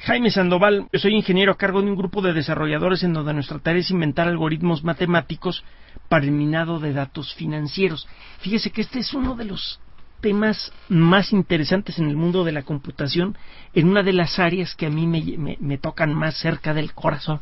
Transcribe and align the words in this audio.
Jaime 0.00 0.30
Sandoval, 0.30 0.88
yo 0.92 0.98
soy 0.98 1.14
ingeniero 1.14 1.52
a 1.52 1.56
cargo 1.56 1.80
de 1.80 1.88
un 1.90 1.96
grupo 1.96 2.20
de 2.20 2.32
desarrolladores 2.32 3.02
en 3.02 3.12
donde 3.12 3.32
nuestra 3.32 3.58
tarea 3.58 3.80
es 3.80 3.90
inventar 3.90 4.28
algoritmos 4.28 4.84
matemáticos 4.84 5.64
para 6.08 6.24
el 6.24 6.32
minado 6.32 6.78
de 6.78 6.92
datos 6.92 7.34
financieros. 7.34 8.06
Fíjese 8.40 8.70
que 8.70 8.82
este 8.82 8.98
es 8.98 9.14
uno 9.14 9.34
de 9.36 9.46
los 9.46 9.80
temas 10.20 10.72
más 10.88 11.32
interesantes 11.32 11.98
en 11.98 12.08
el 12.08 12.16
mundo 12.16 12.44
de 12.44 12.52
la 12.52 12.62
computación, 12.62 13.36
en 13.74 13.88
una 13.88 14.02
de 14.02 14.12
las 14.12 14.38
áreas 14.38 14.74
que 14.74 14.86
a 14.86 14.90
mí 14.90 15.06
me, 15.06 15.56
me 15.58 15.78
tocan 15.78 16.14
más 16.14 16.36
cerca 16.36 16.74
del 16.74 16.92
corazón, 16.92 17.40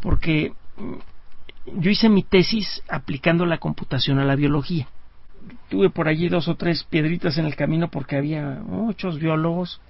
porque 0.00 0.52
mm, 0.76 1.80
yo 1.80 1.90
hice 1.90 2.08
mi 2.08 2.22
tesis 2.22 2.82
aplicando 2.88 3.46
la 3.46 3.58
computación 3.58 4.18
a 4.18 4.24
la 4.24 4.36
biología. 4.36 4.88
Tuve 5.68 5.90
por 5.90 6.08
allí 6.08 6.28
dos 6.28 6.48
o 6.48 6.56
tres 6.56 6.84
piedritas 6.84 7.36
en 7.38 7.46
el 7.46 7.56
camino 7.56 7.88
porque 7.88 8.16
había 8.16 8.60
muchos 8.64 9.18
biólogos 9.18 9.80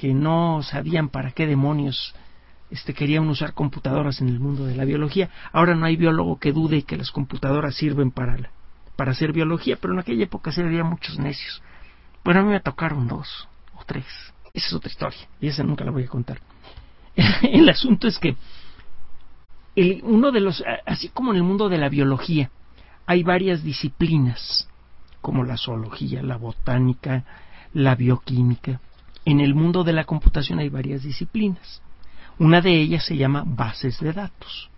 que 0.00 0.14
no 0.14 0.62
sabían 0.62 1.10
para 1.10 1.32
qué 1.32 1.46
demonios 1.46 2.14
este, 2.70 2.94
querían 2.94 3.28
usar 3.28 3.52
computadoras 3.52 4.22
en 4.22 4.30
el 4.30 4.40
mundo 4.40 4.64
de 4.64 4.74
la 4.74 4.86
biología. 4.86 5.28
Ahora 5.52 5.74
no 5.74 5.84
hay 5.84 5.96
biólogo 5.96 6.38
que 6.38 6.52
dude 6.52 6.84
que 6.84 6.96
las 6.96 7.10
computadoras 7.10 7.74
sirven 7.74 8.10
para, 8.10 8.50
para 8.96 9.12
hacer 9.12 9.34
biología, 9.34 9.76
pero 9.76 9.92
en 9.92 9.98
aquella 9.98 10.24
época 10.24 10.52
sí 10.52 10.62
había 10.62 10.84
muchos 10.84 11.18
necios. 11.18 11.62
Bueno, 12.24 12.40
a 12.40 12.42
mí 12.44 12.48
me 12.48 12.60
tocaron 12.60 13.08
dos 13.08 13.46
o 13.74 13.84
tres. 13.84 14.06
Esa 14.54 14.68
es 14.68 14.72
otra 14.72 14.90
historia 14.90 15.20
y 15.38 15.48
esa 15.48 15.64
nunca 15.64 15.84
la 15.84 15.90
voy 15.90 16.04
a 16.04 16.08
contar. 16.08 16.40
el 17.42 17.68
asunto 17.68 18.08
es 18.08 18.18
que 18.18 18.36
el, 19.76 20.00
uno 20.02 20.32
de 20.32 20.40
los, 20.40 20.64
así 20.86 21.10
como 21.10 21.32
en 21.32 21.36
el 21.36 21.42
mundo 21.42 21.68
de 21.68 21.76
la 21.76 21.90
biología, 21.90 22.50
hay 23.04 23.22
varias 23.22 23.62
disciplinas, 23.62 24.66
como 25.20 25.44
la 25.44 25.58
zoología, 25.58 26.22
la 26.22 26.38
botánica, 26.38 27.24
la 27.74 27.94
bioquímica, 27.96 28.80
en 29.24 29.40
el 29.40 29.54
mundo 29.54 29.84
de 29.84 29.92
la 29.92 30.04
computación 30.04 30.58
hay 30.58 30.68
varias 30.68 31.02
disciplinas. 31.02 31.82
Una 32.38 32.60
de 32.60 32.80
ellas 32.80 33.04
se 33.04 33.16
llama 33.16 33.44
bases 33.46 34.00
de 34.00 34.12
datos. 34.12 34.70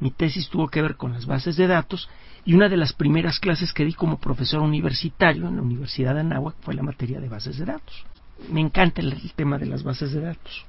Mi 0.00 0.10
tesis 0.10 0.48
tuvo 0.48 0.68
que 0.68 0.82
ver 0.82 0.96
con 0.96 1.12
las 1.12 1.26
bases 1.26 1.56
de 1.56 1.66
datos 1.66 2.08
y 2.44 2.54
una 2.54 2.68
de 2.68 2.76
las 2.76 2.92
primeras 2.92 3.40
clases 3.40 3.72
que 3.72 3.84
di 3.84 3.92
como 3.92 4.18
profesor 4.18 4.60
universitario 4.60 5.48
en 5.48 5.56
la 5.56 5.62
Universidad 5.62 6.14
de 6.14 6.20
Anáhuac 6.20 6.56
fue 6.60 6.74
la 6.74 6.82
materia 6.82 7.20
de 7.20 7.28
bases 7.28 7.58
de 7.58 7.64
datos. 7.64 8.04
Me 8.50 8.60
encanta 8.60 9.00
el, 9.00 9.14
tema 9.34 9.58
de 9.58 9.66
las 9.66 9.82
bases 9.82 10.12
de 10.12 10.20
datos. 10.20 10.64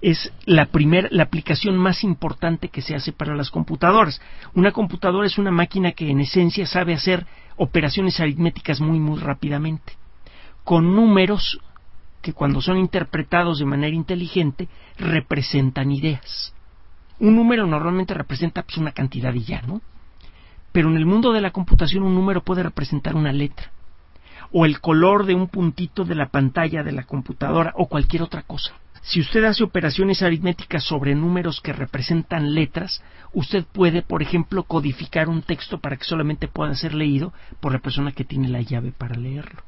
Es 0.00 0.32
la 0.44 0.66
primera, 0.66 1.08
la 1.10 1.24
aplicación 1.24 1.76
más 1.76 2.04
importante 2.04 2.68
que 2.68 2.82
se 2.82 2.94
hace 2.94 3.12
para 3.12 3.34
las 3.34 3.50
computadoras. 3.50 4.20
Una 4.54 4.70
computadora 4.70 5.26
es 5.26 5.38
una 5.38 5.50
máquina 5.50 5.92
que 5.92 6.08
en 6.08 6.20
esencia 6.20 6.66
sabe 6.66 6.94
hacer 6.94 7.26
operaciones 7.56 8.20
aritméticas 8.20 8.80
muy 8.80 9.00
muy 9.00 9.18
rápidamente 9.18 9.94
con 10.68 10.94
números 10.94 11.58
que 12.28 12.34
cuando 12.34 12.60
son 12.60 12.76
interpretados 12.76 13.58
de 13.58 13.64
manera 13.64 13.96
inteligente 13.96 14.68
representan 14.98 15.90
ideas. 15.90 16.52
Un 17.18 17.36
número 17.36 17.66
normalmente 17.66 18.12
representa 18.12 18.64
pues, 18.64 18.76
una 18.76 18.92
cantidad 18.92 19.32
y 19.32 19.44
ya, 19.44 19.62
¿no? 19.62 19.80
Pero 20.70 20.90
en 20.90 20.98
el 20.98 21.06
mundo 21.06 21.32
de 21.32 21.40
la 21.40 21.52
computación 21.52 22.02
un 22.02 22.14
número 22.14 22.42
puede 22.42 22.62
representar 22.62 23.16
una 23.16 23.32
letra, 23.32 23.70
o 24.52 24.66
el 24.66 24.78
color 24.78 25.24
de 25.24 25.34
un 25.34 25.48
puntito 25.48 26.04
de 26.04 26.16
la 26.16 26.28
pantalla 26.28 26.82
de 26.82 26.92
la 26.92 27.04
computadora, 27.04 27.72
o 27.76 27.86
cualquier 27.86 28.20
otra 28.20 28.42
cosa. 28.42 28.74
Si 29.00 29.20
usted 29.20 29.42
hace 29.44 29.64
operaciones 29.64 30.20
aritméticas 30.20 30.84
sobre 30.84 31.14
números 31.14 31.62
que 31.62 31.72
representan 31.72 32.52
letras, 32.52 33.02
usted 33.32 33.64
puede, 33.64 34.02
por 34.02 34.20
ejemplo, 34.20 34.64
codificar 34.64 35.30
un 35.30 35.40
texto 35.40 35.78
para 35.78 35.96
que 35.96 36.04
solamente 36.04 36.46
pueda 36.46 36.74
ser 36.74 36.92
leído 36.92 37.32
por 37.60 37.72
la 37.72 37.78
persona 37.78 38.12
que 38.12 38.24
tiene 38.24 38.48
la 38.48 38.60
llave 38.60 38.92
para 38.92 39.14
leerlo. 39.14 39.62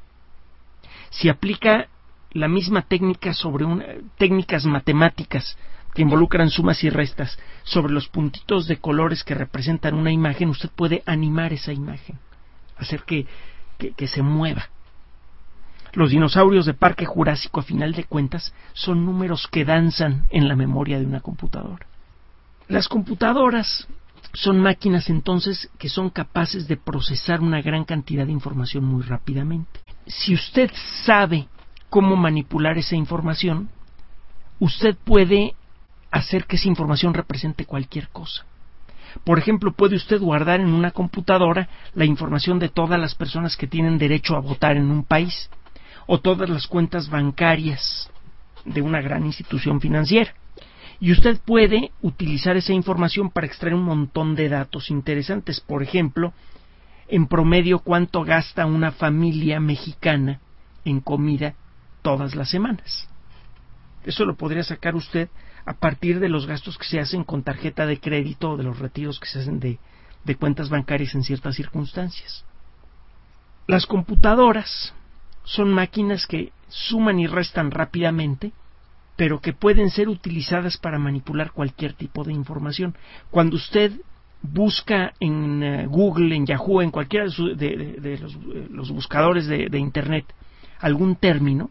Si 1.09 1.27
aplica 1.27 1.87
la 2.33 2.47
misma 2.47 2.83
técnica 2.83 3.33
sobre 3.33 3.65
técnicas 4.17 4.65
matemáticas 4.65 5.57
que 5.93 6.01
involucran 6.01 6.49
sumas 6.49 6.83
y 6.83 6.89
restas 6.89 7.37
sobre 7.63 7.93
los 7.93 8.07
puntitos 8.07 8.67
de 8.67 8.77
colores 8.77 9.23
que 9.23 9.35
representan 9.35 9.95
una 9.95 10.11
imagen, 10.11 10.49
usted 10.49 10.69
puede 10.69 11.03
animar 11.05 11.51
esa 11.51 11.73
imagen, 11.73 12.17
hacer 12.77 13.03
que, 13.03 13.25
que 13.77 14.07
se 14.07 14.21
mueva. 14.21 14.69
Los 15.93 16.11
dinosaurios 16.11 16.65
de 16.65 16.73
Parque 16.73 17.05
Jurásico, 17.05 17.59
a 17.59 17.63
final 17.63 17.91
de 17.91 18.05
cuentas, 18.05 18.53
son 18.71 19.05
números 19.05 19.47
que 19.51 19.65
danzan 19.65 20.25
en 20.29 20.47
la 20.47 20.55
memoria 20.55 20.97
de 20.97 21.05
una 21.05 21.19
computadora. 21.19 21.85
Las 22.69 22.87
computadoras 22.87 23.87
son 24.33 24.61
máquinas 24.61 25.09
entonces 25.09 25.69
que 25.77 25.89
son 25.89 26.09
capaces 26.09 26.69
de 26.69 26.77
procesar 26.77 27.41
una 27.41 27.61
gran 27.61 27.83
cantidad 27.83 28.25
de 28.25 28.31
información 28.31 28.85
muy 28.85 29.03
rápidamente. 29.03 29.81
Si 30.07 30.33
usted 30.33 30.71
sabe 31.03 31.49
cómo 31.91 32.15
manipular 32.15 32.77
esa 32.77 32.95
información, 32.95 33.69
usted 34.59 34.95
puede 35.03 35.55
hacer 36.09 36.45
que 36.45 36.55
esa 36.55 36.69
información 36.69 37.13
represente 37.13 37.65
cualquier 37.65 38.07
cosa. 38.07 38.45
Por 39.25 39.37
ejemplo, 39.37 39.73
puede 39.73 39.97
usted 39.97 40.21
guardar 40.21 40.61
en 40.61 40.73
una 40.73 40.91
computadora 40.91 41.67
la 41.93 42.05
información 42.05 42.59
de 42.59 42.69
todas 42.69 42.97
las 42.97 43.13
personas 43.13 43.57
que 43.57 43.67
tienen 43.67 43.97
derecho 43.97 44.37
a 44.37 44.39
votar 44.39 44.77
en 44.77 44.89
un 44.89 45.03
país 45.03 45.49
o 46.07 46.21
todas 46.21 46.49
las 46.49 46.65
cuentas 46.65 47.09
bancarias 47.09 48.09
de 48.63 48.81
una 48.81 49.01
gran 49.01 49.25
institución 49.25 49.81
financiera. 49.81 50.33
Y 51.01 51.11
usted 51.11 51.41
puede 51.43 51.91
utilizar 52.01 52.55
esa 52.55 52.71
información 52.71 53.31
para 53.31 53.47
extraer 53.47 53.75
un 53.75 53.83
montón 53.83 54.35
de 54.35 54.47
datos 54.47 54.89
interesantes. 54.91 55.59
Por 55.59 55.83
ejemplo, 55.83 56.31
en 57.09 57.27
promedio 57.27 57.79
cuánto 57.79 58.23
gasta 58.23 58.65
una 58.65 58.93
familia 58.93 59.59
mexicana 59.59 60.39
en 60.85 61.01
comida 61.01 61.55
todas 62.01 62.35
las 62.35 62.49
semanas. 62.49 63.07
Eso 64.03 64.25
lo 64.25 64.35
podría 64.35 64.63
sacar 64.63 64.95
usted 64.95 65.29
a 65.65 65.73
partir 65.73 66.19
de 66.19 66.29
los 66.29 66.47
gastos 66.47 66.77
que 66.77 66.85
se 66.85 66.99
hacen 66.99 67.23
con 67.23 67.43
tarjeta 67.43 67.85
de 67.85 67.99
crédito 67.99 68.51
o 68.51 68.57
de 68.57 68.63
los 68.63 68.79
retiros 68.79 69.19
que 69.19 69.27
se 69.27 69.39
hacen 69.39 69.59
de, 69.59 69.79
de 70.23 70.35
cuentas 70.35 70.69
bancarias 70.69 71.13
en 71.15 71.23
ciertas 71.23 71.55
circunstancias. 71.55 72.45
Las 73.67 73.85
computadoras 73.85 74.93
son 75.43 75.71
máquinas 75.71 76.25
que 76.25 76.51
suman 76.67 77.19
y 77.19 77.27
restan 77.27 77.69
rápidamente, 77.69 78.53
pero 79.15 79.39
que 79.39 79.53
pueden 79.53 79.91
ser 79.91 80.09
utilizadas 80.09 80.77
para 80.77 80.97
manipular 80.97 81.51
cualquier 81.51 81.93
tipo 81.93 82.23
de 82.23 82.33
información. 82.33 82.95
Cuando 83.29 83.55
usted 83.55 83.91
busca 84.41 85.13
en 85.19 85.61
eh, 85.61 85.85
Google, 85.85 86.35
en 86.35 86.47
Yahoo, 86.47 86.81
en 86.81 86.89
cualquiera 86.89 87.25
de, 87.25 88.17
los, 88.19 88.33
eh, 88.33 88.67
los, 88.71 88.89
buscadores 88.89 89.45
de 89.45 89.77
Internet 89.77 90.25
algún 90.81 91.15
término, 91.15 91.69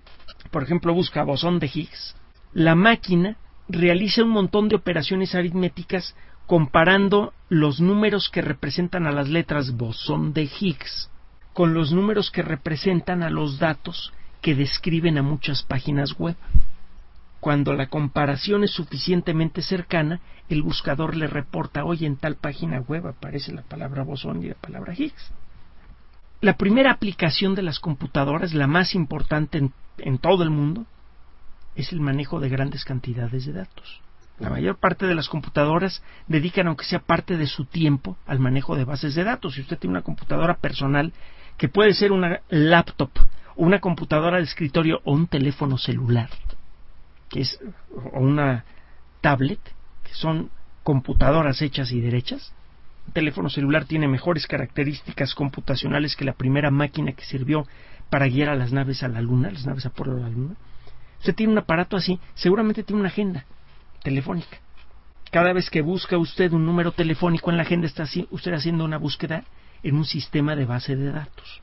por 0.50 0.62
ejemplo 0.62 0.94
busca 0.94 1.24
bosón 1.24 1.58
de 1.58 1.70
Higgs, 1.72 2.16
la 2.52 2.74
máquina 2.74 3.36
realiza 3.68 4.24
un 4.24 4.30
montón 4.30 4.68
de 4.68 4.76
operaciones 4.76 5.34
aritméticas 5.34 6.16
comparando 6.46 7.32
los 7.48 7.80
números 7.80 8.28
que 8.28 8.42
representan 8.42 9.06
a 9.06 9.12
las 9.12 9.28
letras 9.28 9.76
bosón 9.76 10.32
de 10.32 10.44
Higgs 10.44 11.10
con 11.52 11.74
los 11.74 11.92
números 11.92 12.30
que 12.30 12.42
representan 12.42 13.22
a 13.22 13.30
los 13.30 13.58
datos 13.58 14.12
que 14.40 14.54
describen 14.54 15.18
a 15.18 15.22
muchas 15.22 15.62
páginas 15.62 16.18
web. 16.18 16.36
Cuando 17.40 17.72
la 17.72 17.88
comparación 17.88 18.64
es 18.64 18.72
suficientemente 18.72 19.62
cercana, 19.62 20.20
el 20.48 20.62
buscador 20.62 21.16
le 21.16 21.26
reporta, 21.26 21.84
hoy 21.84 22.04
en 22.04 22.16
tal 22.16 22.36
página 22.36 22.80
web 22.80 23.06
aparece 23.06 23.52
la 23.52 23.62
palabra 23.62 24.02
bosón 24.02 24.42
y 24.42 24.48
la 24.48 24.54
palabra 24.54 24.94
Higgs. 24.94 25.32
La 26.40 26.56
primera 26.56 26.90
aplicación 26.90 27.54
de 27.54 27.62
las 27.62 27.80
computadoras, 27.80 28.54
la 28.54 28.66
más 28.66 28.94
importante 28.94 29.70
en, 29.98 30.18
todo 30.18 30.42
el 30.42 30.50
mundo, 30.50 30.86
es 31.74 31.92
el 31.92 32.00
manejo 32.00 32.40
de 32.40 32.48
grandes 32.48 32.84
cantidades 32.84 33.44
de 33.44 33.52
datos. 33.52 34.00
La 34.38 34.48
mayor 34.48 34.78
parte 34.78 35.06
de 35.06 35.14
las 35.14 35.28
computadoras 35.28 36.02
dedican, 36.28 36.66
aunque 36.66 36.86
sea 36.86 37.00
parte 37.00 37.36
de 37.36 37.46
su 37.46 37.66
tiempo, 37.66 38.16
al 38.26 38.38
manejo 38.38 38.74
de 38.74 38.84
bases 38.84 39.14
de 39.14 39.24
datos. 39.24 39.54
Si 39.54 39.60
usted 39.60 39.78
tiene 39.78 39.92
una 39.92 40.02
computadora 40.02 40.54
personal, 40.54 41.12
que 41.58 41.68
puede 41.68 41.92
ser 41.92 42.10
una 42.10 42.40
laptop, 42.48 43.10
una 43.56 43.80
computadora 43.80 44.38
de 44.38 44.44
escritorio, 44.44 45.02
o 45.04 45.12
un 45.12 45.26
teléfono 45.26 45.76
celular, 45.76 46.30
que 47.28 47.42
es, 47.42 47.60
o 48.14 48.18
una 48.18 48.64
tablet, 49.20 49.60
que 50.04 50.14
son 50.14 50.50
computadoras 50.84 51.60
hechas 51.60 51.92
y 51.92 52.00
derechas, 52.00 52.54
teléfono 53.10 53.50
celular 53.50 53.84
tiene 53.84 54.08
mejores 54.08 54.46
características 54.46 55.34
computacionales 55.34 56.16
que 56.16 56.24
la 56.24 56.32
primera 56.32 56.70
máquina 56.70 57.12
que 57.12 57.24
sirvió 57.24 57.66
para 58.08 58.26
guiar 58.26 58.48
a 58.48 58.56
las 58.56 58.72
naves 58.72 59.02
a 59.02 59.08
la 59.08 59.20
Luna, 59.20 59.50
las 59.50 59.66
naves 59.66 59.86
Apolo 59.86 60.16
a 60.16 60.20
la 60.20 60.28
Luna. 60.28 60.56
Usted 61.18 61.34
tiene 61.34 61.52
un 61.52 61.58
aparato 61.58 61.96
así, 61.96 62.18
seguramente 62.34 62.82
tiene 62.82 63.00
una 63.00 63.10
agenda 63.10 63.44
telefónica. 64.02 64.58
Cada 65.30 65.52
vez 65.52 65.70
que 65.70 65.80
busca 65.80 66.18
usted 66.18 66.52
un 66.52 66.66
número 66.66 66.92
telefónico 66.92 67.50
en 67.50 67.56
la 67.56 67.62
agenda, 67.62 67.86
está 67.86 68.04
usted 68.30 68.52
haciendo 68.52 68.84
una 68.84 68.98
búsqueda 68.98 69.44
en 69.82 69.96
un 69.96 70.04
sistema 70.04 70.56
de 70.56 70.64
base 70.64 70.96
de 70.96 71.12
datos. 71.12 71.62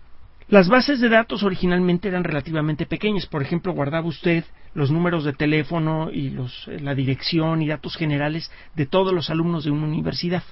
Las 0.49 0.69
bases 0.69 1.01
de 1.01 1.09
datos 1.09 1.43
originalmente 1.43 2.07
eran 2.07 2.23
relativamente 2.23 2.85
pequeñas. 2.85 3.25
Por 3.25 3.41
ejemplo, 3.41 3.73
guardaba 3.73 4.07
usted 4.07 4.45
los 4.73 4.91
números 4.91 5.25
de 5.25 5.33
teléfono 5.33 6.09
y 6.09 6.29
los, 6.29 6.69
eh, 6.69 6.79
la 6.79 6.95
dirección 6.95 7.61
y 7.61 7.67
datos 7.67 7.97
generales 7.97 8.49
de 8.73 8.85
todos 8.85 9.11
los 9.11 9.29
alumnos 9.29 9.65
de 9.65 9.71
una 9.71 9.85
universidad. 9.85 10.43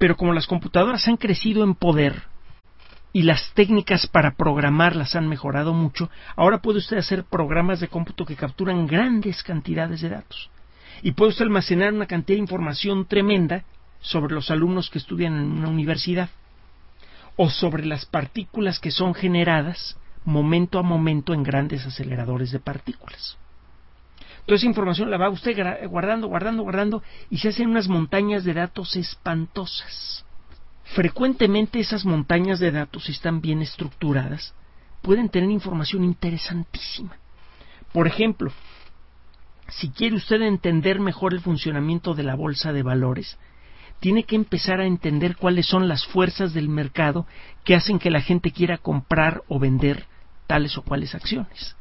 Pero 0.00 0.16
como 0.16 0.32
las 0.32 0.46
computadoras 0.46 1.06
han 1.08 1.18
crecido 1.18 1.62
en 1.62 1.74
poder 1.74 2.22
y 3.12 3.22
las 3.22 3.52
técnicas 3.52 4.06
para 4.06 4.34
programarlas 4.34 5.14
han 5.14 5.28
mejorado 5.28 5.74
mucho, 5.74 6.08
ahora 6.36 6.62
puede 6.62 6.78
usted 6.78 6.96
hacer 6.96 7.24
programas 7.24 7.80
de 7.80 7.88
cómputo 7.88 8.24
que 8.24 8.34
capturan 8.34 8.86
grandes 8.86 9.42
cantidades 9.42 10.00
de 10.00 10.08
datos. 10.08 10.48
Y 11.02 11.12
puede 11.12 11.32
usted 11.32 11.44
almacenar 11.44 11.92
una 11.92 12.06
cantidad 12.06 12.36
de 12.36 12.44
información 12.44 13.04
tremenda 13.04 13.64
sobre 14.00 14.32
los 14.34 14.50
alumnos 14.50 14.88
que 14.88 14.96
estudian 14.96 15.36
en 15.36 15.52
una 15.52 15.68
universidad 15.68 16.30
o 17.36 17.50
sobre 17.50 17.84
las 17.84 18.06
partículas 18.06 18.80
que 18.80 18.90
son 18.90 19.12
generadas 19.12 19.98
momento 20.24 20.78
a 20.78 20.82
momento 20.82 21.34
en 21.34 21.42
grandes 21.42 21.84
aceleradores 21.84 22.52
de 22.52 22.58
partículas. 22.58 23.36
Toda 24.50 24.58
esa 24.58 24.66
información 24.66 25.12
la 25.12 25.16
va 25.16 25.30
usted 25.30 25.56
guardando, 25.88 26.26
guardando, 26.26 26.64
guardando 26.64 27.04
y 27.30 27.38
se 27.38 27.50
hacen 27.50 27.70
unas 27.70 27.86
montañas 27.86 28.42
de 28.42 28.52
datos 28.52 28.96
espantosas. 28.96 30.24
Frecuentemente 30.82 31.78
esas 31.78 32.04
montañas 32.04 32.58
de 32.58 32.72
datos, 32.72 33.04
si 33.04 33.12
están 33.12 33.40
bien 33.40 33.62
estructuradas, 33.62 34.52
pueden 35.02 35.28
tener 35.28 35.52
información 35.52 36.02
interesantísima. 36.02 37.16
Por 37.92 38.08
ejemplo, 38.08 38.50
si 39.68 39.90
quiere 39.90 40.16
usted 40.16 40.42
entender 40.42 40.98
mejor 40.98 41.32
el 41.32 41.42
funcionamiento 41.42 42.14
de 42.14 42.24
la 42.24 42.34
bolsa 42.34 42.72
de 42.72 42.82
valores, 42.82 43.38
tiene 44.00 44.24
que 44.24 44.34
empezar 44.34 44.80
a 44.80 44.86
entender 44.86 45.36
cuáles 45.36 45.66
son 45.66 45.86
las 45.86 46.04
fuerzas 46.06 46.52
del 46.54 46.68
mercado 46.68 47.24
que 47.62 47.76
hacen 47.76 48.00
que 48.00 48.10
la 48.10 48.20
gente 48.20 48.50
quiera 48.50 48.78
comprar 48.78 49.44
o 49.46 49.60
vender 49.60 50.06
tales 50.48 50.76
o 50.76 50.82
cuales 50.82 51.14
acciones. 51.14 51.76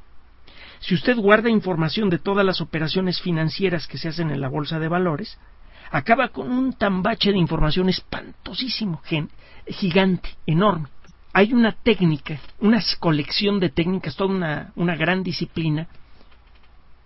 Si 0.80 0.96
usted 0.96 1.18
guarda 1.18 1.50
información 1.50 2.10
de 2.10 2.20
todas 2.20 2.46
las 2.46 2.62
operaciones 2.62 3.22
financieras 3.22 3.88
que 3.88 3.98
se 3.98 4.10
hacen 4.10 4.31
en 4.31 4.42
la 4.42 4.48
bolsa 4.48 4.80
de 4.80 4.88
valores, 4.88 5.38
acaba 5.92 6.30
con 6.30 6.52
un 6.52 6.74
tambache 6.74 7.31
de 7.31 7.38
información 7.38 7.90
espantosísimo, 7.90 9.02
gigante, 9.68 10.30
enorme. 10.46 10.88
Hay 11.34 11.54
una 11.54 11.74
técnica, 11.74 12.40
una 12.60 12.81
colección 13.00 13.60
de 13.60 13.70
técnicas, 13.70 14.16
toda 14.16 14.34
una, 14.34 14.72
una 14.76 14.96
gran 14.96 15.22
disciplina 15.22 15.88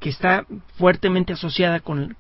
que 0.04 0.10
está 0.10 0.46
fuertemente 0.78 1.32
asociada 1.32 1.80
con, 1.80 2.18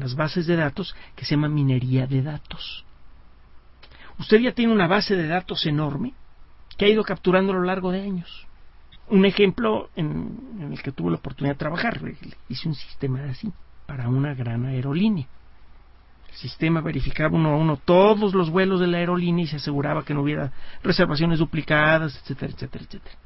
las 0.00 0.14
bases 0.14 0.46
de 0.46 0.56
datos, 0.56 0.96
que 1.14 1.26
se 1.26 1.32
llama 1.32 1.50
minería 1.50 2.06
de 2.06 2.22
datos. 2.22 2.86
Usted 4.18 4.38
ya 4.38 4.52
tiene 4.52 4.72
una 4.72 4.86
base 4.86 5.14
de 5.16 5.28
datos 5.28 5.66
enorme 5.66 6.14
que 6.78 6.86
ha 6.86 6.88
ido 6.88 7.04
capturando 7.04 7.52
a 7.52 7.56
lo 7.56 7.64
largo 7.64 7.92
de 7.92 8.00
años. 8.00 8.45
Un 9.08 9.24
ejemplo 9.24 9.90
en, 9.94 10.70
el 10.72 10.82
que 10.82 10.92
tuve 10.92 11.10
la 11.10 11.18
oportunidad 11.18 11.54
de 11.54 11.58
trabajar, 11.58 12.00
hice 12.48 12.68
un 12.68 12.74
sistema 12.74 13.24
así 13.24 13.52
para 13.86 14.08
una 14.08 14.34
gran 14.34 14.66
aerolínea. 14.66 15.26
El 16.28 16.34
sistema 16.36 16.80
verificaba 16.80 17.36
uno 17.36 17.50
a 17.50 17.56
uno 17.56 17.76
todos 17.76 18.34
los 18.34 18.50
vuelos 18.50 18.80
de 18.80 18.88
la 18.88 18.98
aerolínea 18.98 19.44
y 19.44 19.48
se 19.48 19.56
aseguraba 19.56 20.04
que 20.04 20.12
no 20.12 20.22
hubiera 20.22 20.52
reservaciones 20.82 21.38
duplicadas, 21.38 22.16
etcétera, 22.16 22.52
etcétera, 22.52 22.84
etcétera 22.84 23.16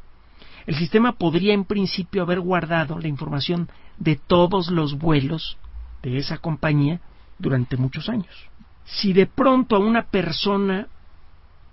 el 0.66 0.76
sistema 0.76 1.12
podría 1.12 1.54
en 1.54 1.64
principio 1.64 2.22
haber 2.22 2.40
guardado 2.40 2.98
la 2.98 3.08
información 3.08 3.68
de 3.98 4.16
todos 4.16 4.70
los 4.70 4.98
vuelos 4.98 5.58
de 6.02 6.18
esa 6.18 6.38
compañía 6.38 7.00
durante 7.38 7.76
muchos 7.76 8.08
años. 8.08 8.48
Si 8.84 9.12
de 9.12 9.26
pronto 9.26 9.76
a 9.76 9.80
una 9.80 10.04
persona 10.04 10.88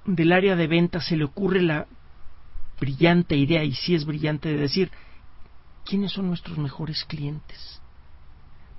del 0.06 0.32
área 0.32 0.56
de 0.56 0.68
ventas 0.68 1.06
se 1.06 1.18
le 1.18 1.26
ocurre 1.26 1.62
la 1.62 1.86
brillante 2.80 3.36
idea, 3.36 3.64
y 3.64 3.74
si 3.74 3.96
es 3.96 4.06
brillante, 4.06 4.50
de 4.50 4.58
decir, 4.58 4.92
¿quiénes 5.86 6.12
son 6.12 6.28
nuestros 6.28 6.58
mejores 6.58 7.04
clientes? 7.06 7.82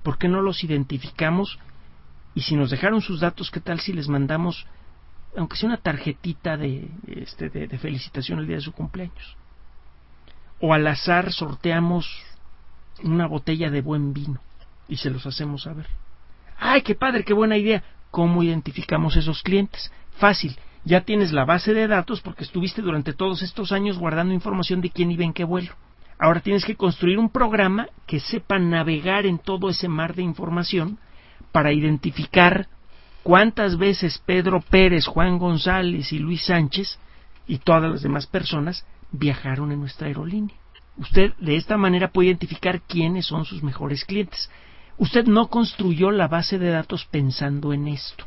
¿Por 0.03 0.17
qué 0.17 0.27
no 0.27 0.41
los 0.41 0.63
identificamos? 0.63 1.59
Y 2.35 2.41
si 2.41 2.55
nos 2.55 2.71
dejaron 2.71 3.01
sus 3.01 3.19
datos, 3.19 3.51
¿qué 3.51 3.59
tal 3.59 3.79
si 3.79 3.93
les 3.93 4.07
mandamos, 4.07 4.65
aunque 5.35 5.57
sea 5.57 5.67
una 5.67 5.77
tarjetita 5.77 6.57
de, 6.57 6.89
este, 7.07 7.49
de 7.49 7.77
felicitación 7.77 8.39
el 8.39 8.47
día 8.47 8.57
de 8.57 8.61
su 8.61 8.71
cumpleaños? 8.71 9.35
o 10.59 10.73
al 10.73 10.87
azar 10.87 11.31
sorteamos 11.31 12.07
una 13.03 13.27
botella 13.27 13.69
de 13.69 13.81
buen 13.81 14.13
vino 14.13 14.39
y 14.87 14.97
se 14.97 15.09
los 15.09 15.25
hacemos 15.25 15.63
saber. 15.63 15.87
¡Ay, 16.57 16.81
qué 16.81 16.95
padre, 16.95 17.23
qué 17.23 17.33
buena 17.33 17.57
idea! 17.57 17.83
¿Cómo 18.11 18.43
identificamos 18.43 19.15
esos 19.15 19.43
clientes? 19.43 19.91
Fácil, 20.17 20.57
ya 20.85 21.01
tienes 21.01 21.31
la 21.31 21.45
base 21.45 21.73
de 21.73 21.87
datos 21.87 22.21
porque 22.21 22.43
estuviste 22.43 22.81
durante 22.81 23.13
todos 23.13 23.41
estos 23.41 23.71
años 23.71 23.97
guardando 23.97 24.33
información 24.33 24.81
de 24.81 24.89
quién 24.89 25.11
iba 25.11 25.23
en 25.23 25.33
qué 25.33 25.43
vuelo. 25.43 25.73
Ahora 26.17 26.41
tienes 26.41 26.65
que 26.65 26.75
construir 26.75 27.17
un 27.17 27.29
programa 27.29 27.87
que 28.05 28.19
sepa 28.19 28.59
navegar 28.59 29.25
en 29.25 29.39
todo 29.39 29.69
ese 29.69 29.87
mar 29.87 30.15
de 30.15 30.23
información 30.23 30.99
para 31.51 31.71
identificar 31.71 32.67
cuántas 33.23 33.77
veces 33.77 34.21
Pedro 34.25 34.61
Pérez, 34.61 35.05
Juan 35.05 35.37
González 35.37 36.11
y 36.11 36.19
Luis 36.19 36.45
Sánchez 36.45 36.99
y 37.47 37.59
todas 37.59 37.89
las 37.89 38.01
demás 38.01 38.27
personas 38.27 38.85
viajaron 39.11 39.71
en 39.71 39.79
nuestra 39.79 40.07
aerolínea. 40.07 40.55
Usted 40.97 41.33
de 41.39 41.55
esta 41.55 41.77
manera 41.77 42.09
puede 42.09 42.27
identificar 42.27 42.81
quiénes 42.81 43.25
son 43.25 43.45
sus 43.45 43.63
mejores 43.63 44.03
clientes. 44.03 44.51
Usted 44.97 45.25
no 45.25 45.47
construyó 45.47 46.11
la 46.11 46.27
base 46.27 46.59
de 46.59 46.69
datos 46.69 47.05
pensando 47.05 47.71
en 47.71 47.87
esto. 47.87 48.25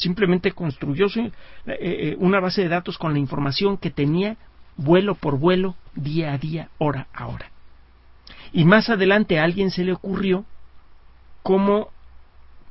Simplemente 0.00 0.52
construyó 0.52 1.08
eh, 1.14 1.30
eh, 1.66 2.16
una 2.18 2.40
base 2.40 2.62
de 2.62 2.68
datos 2.68 2.96
con 2.96 3.12
la 3.12 3.18
información 3.18 3.76
que 3.76 3.90
tenía 3.90 4.38
vuelo 4.76 5.14
por 5.14 5.38
vuelo, 5.38 5.76
día 5.94 6.32
a 6.32 6.38
día, 6.38 6.70
hora 6.78 7.08
a 7.12 7.26
hora. 7.26 7.50
Y 8.52 8.64
más 8.64 8.88
adelante 8.88 9.38
a 9.38 9.44
alguien 9.44 9.70
se 9.70 9.84
le 9.84 9.92
ocurrió 9.92 10.46
cómo 11.42 11.90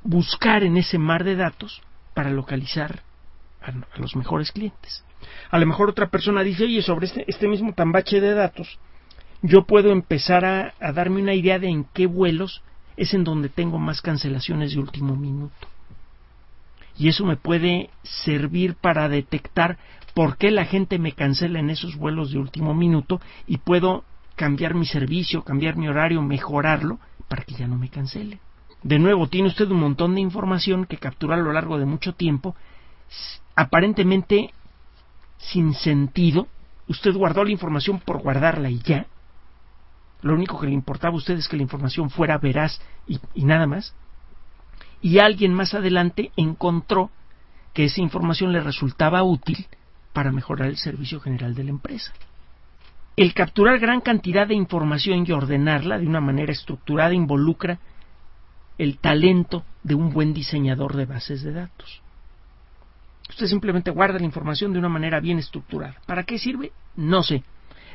buscar 0.02 0.64
en 0.64 0.78
ese 0.78 0.98
mar 0.98 1.24
de 1.24 1.36
datos 1.36 1.84
para 2.16 2.32
localizar 2.32 3.04
a 3.62 4.00
los 4.00 4.16
mejores 4.16 4.52
clientes. 4.52 5.04
A 5.52 5.60
lo 5.60 5.68
mejor 5.68 5.90
otra 5.90 6.10
persona 6.10 6.42
dice, 6.42 6.64
oye, 6.64 6.82
sobre 6.82 7.06
este, 7.06 7.26
este 7.28 7.48
mismo 7.48 7.74
tambache 7.74 8.22
de 8.22 8.34
datos, 8.34 8.80
yo 9.44 9.66
puedo 9.66 9.92
empezar 9.92 10.46
a, 10.46 10.74
a 10.80 10.92
darme 10.94 11.22
una 11.22 11.36
idea 11.36 11.60
de 11.60 11.68
en 11.68 11.84
qué 11.94 12.08
vuelos 12.08 12.64
es 12.98 13.14
en 13.14 13.24
donde 13.24 13.50
tengo 13.50 13.78
más 13.78 14.02
cancelaciones 14.02 14.74
de 14.74 14.80
último 14.80 15.16
minuto. 15.16 15.68
Y 17.00 17.08
eso 17.08 17.26
me 17.26 17.38
puede 17.38 17.90
servir 18.04 18.76
para 18.76 19.10
detectar 19.10 19.78
por 20.14 20.38
qué 20.38 20.52
la 20.52 20.66
gente 20.66 21.00
me 21.00 21.14
cancela 21.14 21.60
en 21.60 21.70
esos 21.70 21.96
vuelos 21.96 22.32
de 22.32 22.38
último 22.38 22.76
minuto 22.76 23.22
y 23.48 23.58
puedo 23.58 24.04
cambiar 24.36 24.76
mi 24.76 24.86
servicio, 24.86 25.44
cambiar 25.44 25.78
mi 25.78 25.88
horario, 25.88 26.22
mejorarlo 26.22 27.00
para 27.28 27.44
que 27.44 27.56
ya 27.56 27.68
no 27.68 27.78
me 27.78 27.90
cancele. 27.90 28.40
De 28.84 29.00
nuevo, 29.00 29.28
tiene 29.28 29.48
usted 29.48 29.70
un 29.72 29.80
montón 29.80 30.16
de 30.16 30.22
información 30.22 30.86
que 30.86 30.98
captura 30.98 31.36
a 31.36 31.40
lo 31.40 31.54
largo 31.54 31.78
de 31.80 31.86
mucho 31.86 32.14
tiempo, 32.14 32.56
aparentemente 33.56 34.54
sin 35.38 35.74
sentido, 35.74 36.48
usted 36.88 37.14
guardó 37.14 37.44
la 37.44 37.52
información 37.52 38.00
por 38.00 38.22
guardarla 38.22 38.70
y 38.70 38.80
ya. 38.80 39.08
Lo 40.22 40.34
único 40.34 40.60
que 40.60 40.68
le 40.68 40.74
importaba 40.74 41.14
a 41.14 41.18
usted 41.18 41.38
es 41.38 41.48
que 41.48 41.56
la 41.56 41.64
información 41.64 42.10
fuera 42.10 42.38
veraz 42.38 42.82
y, 43.08 43.46
nada 43.46 43.68
más. 43.68 43.96
Y 45.02 45.20
alguien 45.20 45.54
más 45.54 45.74
adelante 45.74 46.32
encontró 46.36 47.10
que 47.74 47.86
esa 47.86 48.02
información 48.02 48.52
le 48.52 48.60
resultaba 48.60 49.24
útil 49.24 49.68
para 50.14 50.32
mejorar 50.32 50.68
el 50.68 50.78
servicio 50.78 51.20
general 51.20 51.56
de 51.56 51.64
la 51.64 51.70
empresa. 51.70 52.14
El 53.16 53.34
capturar 53.34 53.80
gran 53.80 54.02
cantidad 54.02 54.48
de 54.48 54.56
información 54.56 55.26
y 55.28 55.32
ordenarla 55.32 56.00
de 56.00 56.08
una 56.08 56.22
manera 56.22 56.52
estructurada 56.52 57.14
involucra 57.14 57.80
el 58.78 58.98
talento 58.98 59.66
de 59.84 59.96
un 59.96 60.12
buen 60.12 60.34
diseñador 60.34 60.96
de 60.96 61.06
bases 61.06 61.44
de 61.44 61.52
datos. 61.52 62.02
Usted 63.30 63.48
simplemente 63.48 63.92
guarda 63.92 64.20
la 64.20 64.26
información 64.26 64.74
de 64.74 64.80
una 64.80 64.90
manera 64.90 65.20
bien 65.20 65.38
estructurada. 65.38 65.96
¿Para 66.06 66.24
qué 66.24 66.40
sirve? 66.40 66.72
No 66.96 67.22
sé. 67.22 67.44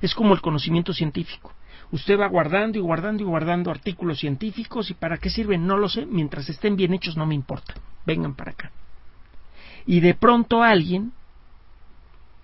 Es 0.00 0.14
como 0.14 0.34
el 0.34 0.40
conocimiento 0.40 0.92
científico. 0.92 1.52
Usted 1.92 2.18
va 2.18 2.26
guardando 2.26 2.78
y 2.78 2.80
guardando 2.80 3.22
y 3.22 3.26
guardando 3.26 3.70
artículos 3.70 4.18
científicos 4.18 4.90
y 4.90 4.94
para 4.94 5.18
qué 5.18 5.30
sirven 5.30 5.66
no 5.66 5.76
lo 5.76 5.88
sé. 5.88 6.06
Mientras 6.06 6.48
estén 6.48 6.76
bien 6.76 6.94
hechos 6.94 7.16
no 7.16 7.26
me 7.26 7.34
importa. 7.34 7.74
Vengan 8.06 8.34
para 8.34 8.52
acá. 8.52 8.70
Y 9.86 10.00
de 10.00 10.14
pronto 10.14 10.62
alguien, 10.62 11.12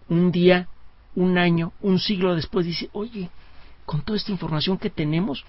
un 0.08 0.30
día, 0.30 0.68
un 1.14 1.38
año, 1.38 1.72
un 1.80 1.98
siglo 1.98 2.34
después, 2.34 2.66
dice, 2.66 2.90
oye, 2.92 3.30
con 3.86 4.02
toda 4.02 4.16
esta 4.16 4.32
información 4.32 4.78
que 4.78 4.90
tenemos, 4.90 5.44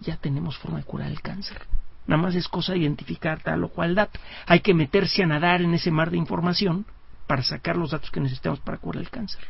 ya 0.00 0.16
tenemos 0.16 0.56
forma 0.58 0.78
de 0.78 0.84
curar 0.84 1.10
el 1.10 1.20
cáncer. 1.20 1.58
Nada 2.06 2.22
más 2.22 2.34
es 2.34 2.48
cosa 2.48 2.72
de 2.72 2.78
identificar 2.78 3.42
tal 3.42 3.64
o 3.64 3.68
cual 3.68 3.94
dato. 3.94 4.18
Hay 4.46 4.60
que 4.60 4.72
meterse 4.72 5.22
a 5.22 5.26
nadar 5.26 5.60
en 5.60 5.74
ese 5.74 5.90
mar 5.90 6.10
de 6.10 6.16
información 6.16 6.86
para 7.26 7.42
sacar 7.42 7.76
los 7.76 7.90
datos 7.90 8.10
que 8.10 8.20
necesitamos 8.20 8.60
para 8.60 8.78
curar 8.78 9.02
el 9.02 9.10
cáncer. 9.10 9.44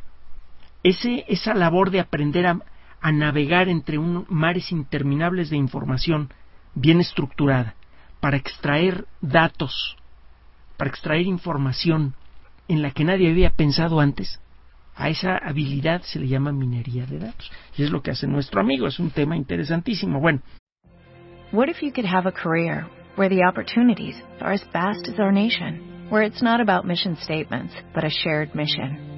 Ese, 0.83 1.25
esa 1.29 1.55
labor 1.55 1.91
de 1.91 2.01
aprender 2.01 2.47
a, 2.47 2.59
a 3.00 3.12
navegar 3.12 3.69
entre 3.69 3.99
un, 3.99 4.26
mares 4.28 4.73
interminables 4.73 5.50
de 5.50 5.57
información 5.57 6.33
bien 6.75 7.00
estructurada 7.00 7.75
para 8.21 8.37
extraer 8.37 9.07
datos, 9.21 9.97
para 10.76 10.90
extraer 10.90 11.26
información 11.26 12.14
en 12.69 12.83
la 12.83 12.90
que 12.90 13.05
nadie 13.05 13.31
había 13.31 13.50
pensado 13.50 14.00
antes, 14.00 14.40
a 14.95 15.09
esa 15.09 15.37
habilidad 15.37 16.02
se 16.02 16.19
le 16.19 16.26
llama 16.26 16.52
minería 16.52 17.07
de 17.07 17.21
datos. 17.21 17.50
Y 17.76 17.85
es 17.85 17.90
lo 17.90 18.02
que 18.02 18.11
hace 18.11 18.26
nuestro 18.26 18.61
amigo, 18.61 18.87
es 18.88 18.99
un 18.99 19.11
tema 19.11 19.37
interesantísimo. 19.37 20.21
Bueno. 20.21 20.40
What 21.52 21.69
if 21.69 21.81
you 21.81 21.93
could 21.93 22.07
have 22.07 22.28
a 22.28 22.33
career 22.33 22.87
where 23.17 23.28
the 23.28 23.45
opportunities 23.45 24.17
are 24.40 24.52
as 24.52 24.62
vast 24.73 25.09
as 25.09 25.19
our 25.19 25.33
nation, 25.33 26.09
where 26.11 26.26
it's 26.26 26.43
not 26.43 26.61
about 26.61 26.85
mission 26.85 27.17
statements, 27.17 27.73
but 27.95 28.05
a 28.05 28.11
shared 28.11 28.55
mission? 28.55 29.18